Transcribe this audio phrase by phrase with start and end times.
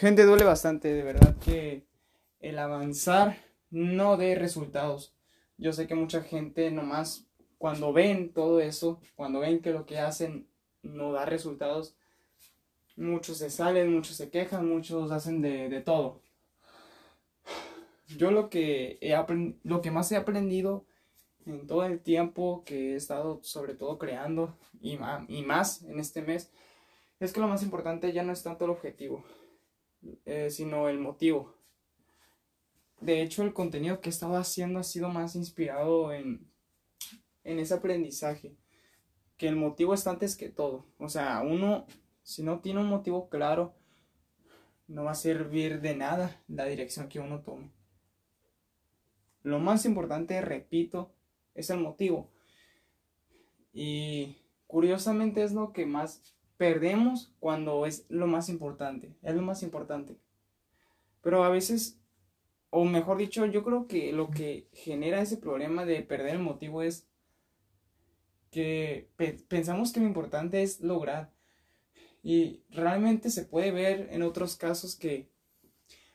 [0.00, 1.86] Gente, duele bastante, de verdad que
[2.40, 3.38] el avanzar
[3.70, 5.14] no dé resultados.
[5.56, 9.98] Yo sé que mucha gente nomás cuando ven todo eso, cuando ven que lo que
[9.98, 10.46] hacen
[10.82, 11.96] no da resultados,
[12.96, 16.20] muchos se salen, muchos se quejan, muchos hacen de, todo.
[18.08, 19.14] Yo lo que, he
[19.62, 20.84] lo que más he aprendido
[21.46, 26.50] en todo el tiempo que he estado sobre todo creando y más en este mes
[27.20, 29.24] es que lo más importante ya no es tanto el objetivo,
[30.24, 31.54] eh, sino el motivo.
[33.00, 36.50] De hecho, el contenido que he estado haciendo ha sido más inspirado en,
[37.44, 38.56] en ese aprendizaje,
[39.36, 40.86] que el motivo está antes que todo.
[40.98, 41.86] O sea, uno,
[42.22, 43.74] si no tiene un motivo claro,
[44.88, 47.70] no va a servir de nada la dirección que uno tome.
[49.42, 51.12] Lo más importante, repito,
[51.54, 52.30] es el motivo.
[53.72, 59.62] Y curiosamente es lo que más perdemos cuando es lo más importante, es lo más
[59.62, 60.18] importante.
[61.22, 61.98] Pero a veces,
[62.68, 66.82] o mejor dicho, yo creo que lo que genera ese problema de perder el motivo
[66.82, 67.06] es
[68.50, 69.08] que
[69.48, 71.32] pensamos que lo importante es lograr.
[72.22, 75.30] Y realmente se puede ver en otros casos que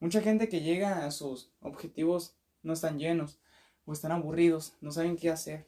[0.00, 3.40] mucha gente que llega a sus objetivos no están llenos
[3.86, 5.66] o están aburridos, no saben qué hacer.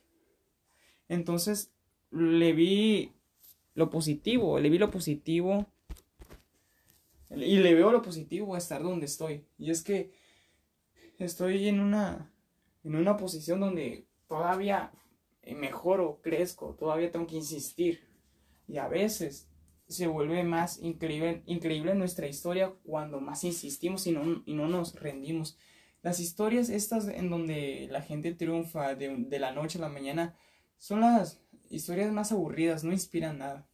[1.09, 1.73] Entonces
[2.11, 3.15] le vi
[3.79, 5.65] lo positivo, le vi lo positivo
[7.31, 9.47] y le veo lo positivo a estar donde estoy.
[9.57, 10.11] Y es que
[11.21, 12.35] estoy en una,
[12.83, 14.91] en una posición donde todavía
[15.47, 18.01] mejoro, crezco, todavía tengo que insistir.
[18.67, 19.49] Y a veces
[19.87, 24.97] se vuelve más increíble, increíble nuestra historia cuando más insistimos y no, y no nos
[24.97, 25.57] rendimos.
[26.03, 30.37] Las historias estas en donde la gente triunfa de, de la noche a la mañana
[30.79, 33.67] son las historias más aburridas, no inspiran nada.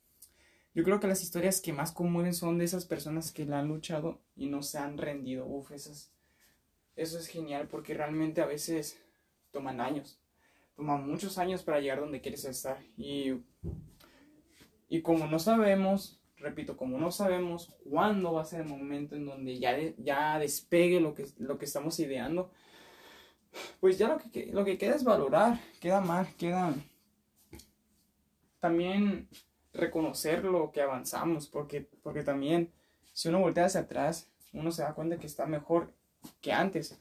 [0.74, 3.68] Yo creo que las historias que más conmueven son de esas personas que la han
[3.68, 5.46] luchado y no se han rendido.
[5.46, 9.00] Uf, eso es genial porque realmente a veces
[9.52, 10.20] toman años.
[10.74, 12.82] Toman muchos años para llegar donde quieres estar.
[12.96, 13.34] Y,
[14.88, 19.26] y como no sabemos, repito, como no sabemos cuándo va a ser el momento en
[19.26, 22.50] donde ya, ya despegue lo que, lo que estamos ideando,
[23.78, 26.74] pues ya lo que, lo que queda es valorar, queda mal, queda
[28.64, 29.28] también
[29.74, 32.72] reconocer lo que avanzamos, porque, porque también
[33.12, 35.92] si uno voltea hacia atrás, uno se da cuenta que está mejor
[36.40, 36.98] que antes.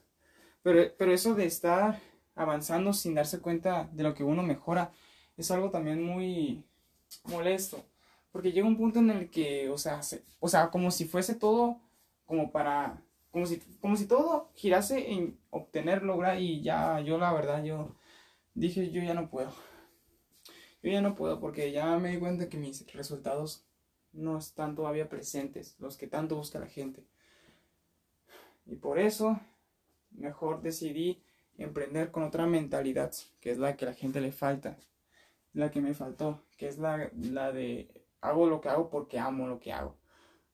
[0.62, 2.02] Pero, pero eso de estar
[2.36, 4.92] avanzando sin darse cuenta de lo que uno mejora
[5.38, 6.66] es algo también muy
[7.24, 7.82] molesto.
[8.34, 10.02] Porque llega un punto en el que, o sea,
[10.42, 11.80] o sea, como si fuese todo
[12.26, 13.02] como para,
[13.32, 17.96] como si, como si todo girase en obtener, lograr y ya, yo la verdad, yo
[18.54, 19.54] dije, yo ya no puedo.
[20.84, 23.66] Yo ya no puedo porque ya me di cuenta que mis resultados
[24.12, 27.06] no están todavía presentes, los que tanto busca la gente.
[28.66, 29.40] Y por eso
[30.12, 31.24] mejor decidí
[31.58, 34.78] emprender con otra mentalidad, que es la que a la gente le falta,
[35.54, 39.48] la que me faltó, que es la, la de hago lo que hago porque amo
[39.48, 39.96] lo que hago.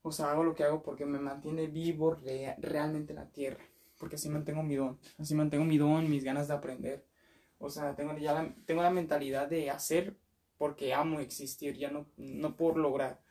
[0.04, 2.18] O sea, hago lo que hago porque me mantiene vivo
[2.60, 3.64] realmente la tierra,
[3.98, 7.09] porque así mantengo mi don, así mantengo mi don, mis ganas de aprender.
[7.60, 10.18] O sea, tengo ya la, tengo la mentalidad de hacer
[10.58, 13.22] porque amo existir, ya no, no por lograr.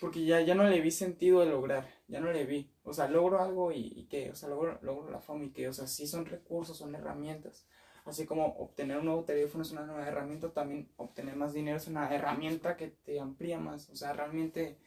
[0.00, 2.70] Porque ya, ya no le vi sentido de lograr, ya no le vi.
[2.84, 5.68] O sea, logro algo y, y qué, o sea, logro, logro la fama y qué,
[5.68, 7.66] o sea, sí son recursos, son herramientas.
[8.04, 11.88] Así como obtener un nuevo teléfono es una nueva herramienta, también obtener más dinero es
[11.88, 13.88] una herramienta que te amplía más.
[13.90, 14.78] O sea, realmente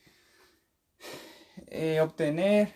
[1.67, 2.73] eh, obtener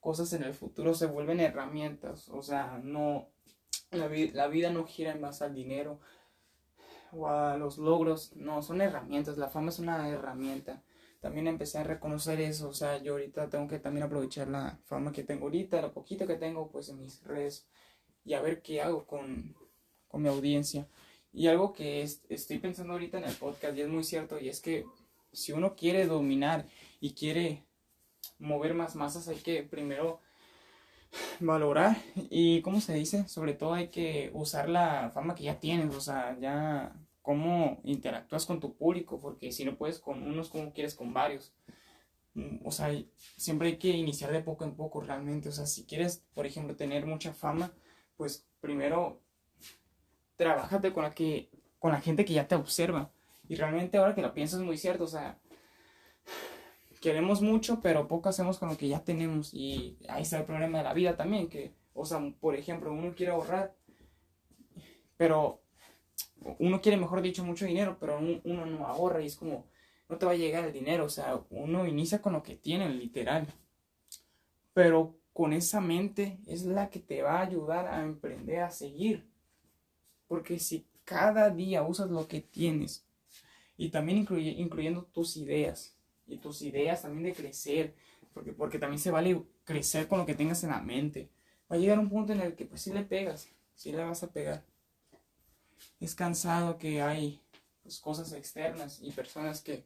[0.00, 2.28] cosas en el futuro se vuelven herramientas.
[2.30, 3.28] O sea, no,
[3.90, 6.00] la, la, vida no gira en base al dinero
[7.12, 10.82] o a los logros, no, son herramientas, la fama es una herramienta.
[11.20, 15.12] También empecé a reconocer eso, o sea, yo ahorita tengo que también aprovechar la fama
[15.12, 17.68] que tengo ahorita, lo poquito que tengo pues en mis redes
[18.24, 19.54] y a ver qué hago con,
[20.08, 20.88] con mi audiencia.
[21.32, 24.60] Y algo que estoy pensando ahorita en el podcast y es muy cierto y es
[24.60, 24.84] que
[25.32, 26.66] si uno quiere dominar
[27.00, 27.64] y quiere
[28.38, 30.20] mover más masas hay que primero
[31.40, 31.96] valorar
[32.30, 33.28] y, ¿cómo se dice?
[33.28, 38.46] Sobre todo hay que usar la fama que ya tienes, o sea, ya cómo interactúas
[38.46, 41.52] con tu público, porque si no puedes con unos, como quieres con varios.
[42.34, 42.90] Mm, o sea,
[43.36, 45.48] siempre hay que iniciar de poco en poco realmente.
[45.48, 47.72] O sea, si quieres, por ejemplo, tener mucha fama,
[48.16, 49.20] pues primero
[50.36, 53.12] trabájate con la, que, con la gente que ya te observa.
[53.48, 55.38] Y realmente ahora que lo piensas es muy cierto, o sea,
[57.02, 59.52] queremos mucho, pero poco hacemos con lo que ya tenemos.
[59.52, 63.14] Y ahí está el problema de la vida también, que, o sea, por ejemplo, uno
[63.14, 63.76] quiere ahorrar,
[65.18, 65.60] pero
[66.58, 69.66] uno quiere, mejor dicho, mucho dinero, pero uno no ahorra y es como,
[70.08, 71.04] no te va a llegar el dinero.
[71.04, 73.46] O sea, uno inicia con lo que tiene, literal.
[74.72, 79.28] Pero con esa mente es la que te va a ayudar a emprender, a seguir.
[80.28, 83.04] Porque si cada día usas lo que tienes,
[83.76, 85.96] y también incluyendo tus ideas,
[86.32, 87.94] y tus ideas también de crecer,
[88.32, 91.30] porque, porque también se vale crecer con lo que tengas en la mente.
[91.70, 94.22] Va a llegar un punto en el que pues sí le pegas, sí le vas
[94.22, 94.64] a pegar.
[96.00, 97.40] Es cansado que hay
[97.82, 99.84] pues, cosas externas y personas que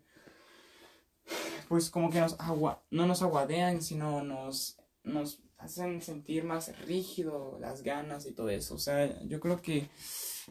[1.68, 7.58] pues como que nos agua, no nos aguadean, sino nos, nos hacen sentir más rígido
[7.60, 8.76] las ganas y todo eso.
[8.76, 9.88] O sea, yo creo que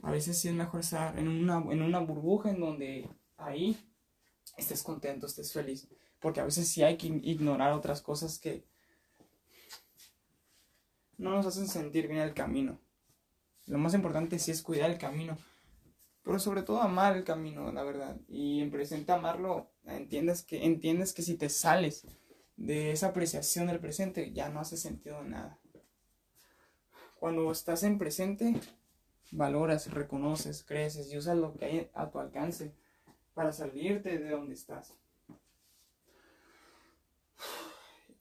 [0.01, 3.77] a veces sí es mejor estar en una, en una burbuja en donde ahí
[4.57, 5.87] estés contento, estés feliz.
[6.19, 8.65] Porque a veces sí hay que ignorar otras cosas que
[11.17, 12.79] no nos hacen sentir bien el camino.
[13.67, 15.37] Lo más importante sí es cuidar el camino.
[16.23, 18.17] Pero sobre todo amar el camino, la verdad.
[18.27, 22.07] Y en presente amarlo, entiendes que, entiendes que si te sales
[22.57, 25.59] de esa apreciación del presente, ya no hace sentido nada.
[27.19, 28.59] Cuando estás en presente,
[29.31, 32.73] valoras, reconoces, creces y usas lo que hay a tu alcance
[33.35, 34.97] para salirte de donde estás.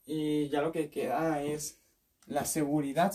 [0.05, 1.81] Y ya lo que queda es
[2.27, 3.15] la seguridad.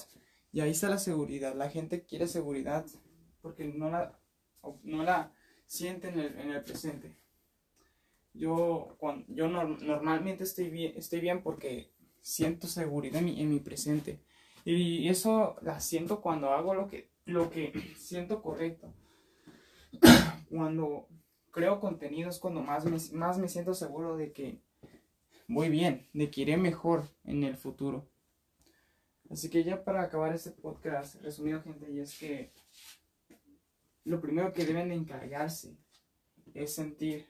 [0.51, 1.53] Y ahí está la seguridad.
[1.53, 2.87] La gente quiere seguridad
[3.41, 4.17] porque no la,
[4.83, 5.31] no la
[5.67, 7.15] siente en el, en el presente.
[8.33, 11.91] Yo, cuando, yo normalmente estoy bien, estoy bien porque
[12.21, 14.23] siento seguridad en mi, en mi presente.
[14.65, 18.93] Y eso la siento cuando hago lo que, lo que siento correcto.
[20.49, 21.07] cuando
[21.51, 24.61] creo contenido es cuando más me, más me siento seguro de que
[25.47, 28.07] voy bien, de que iré mejor en el futuro.
[29.29, 32.51] Así que ya para acabar este podcast, resumido gente, y es que
[34.03, 35.77] lo primero que deben de encargarse
[36.53, 37.27] es sentir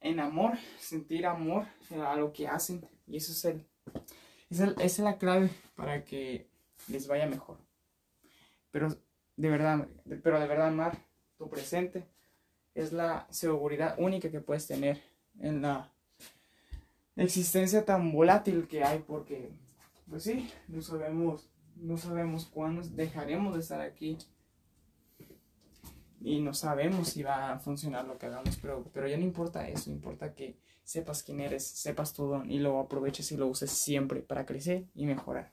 [0.00, 2.86] en amor, sentir amor a lo que hacen.
[3.06, 3.66] Y eso es el,
[4.50, 6.50] esa es la clave para que
[6.88, 7.58] les vaya mejor.
[8.70, 8.88] Pero
[9.36, 9.88] de verdad,
[10.22, 10.98] pero de verdad amar
[11.38, 12.06] tu presente
[12.74, 15.00] es la seguridad única que puedes tener
[15.38, 15.92] en la
[17.16, 19.50] existencia tan volátil que hay porque
[20.08, 24.18] pues sí, no sabemos no sabemos cuándo dejaremos de estar aquí
[26.20, 29.68] y no sabemos si va a funcionar lo que hagamos, pero, pero ya no importa
[29.68, 33.70] eso, importa que sepas quién eres, sepas tu don y lo aproveches y lo uses
[33.70, 35.52] siempre para crecer y mejorar.